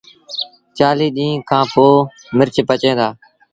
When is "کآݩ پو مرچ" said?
1.49-2.55